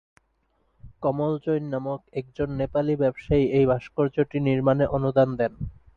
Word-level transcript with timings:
কমল 1.03 1.33
জৈন 1.43 1.63
নামক 1.73 2.01
একজন 2.13 2.49
নেপালি 2.59 2.93
ব্যবসায়ী 2.95 3.45
এই 3.57 3.65
ভাস্কর্যটি 3.71 4.37
নির্মাণে 4.47 4.85
অনুদান 4.95 5.29
দেন। 5.39 5.53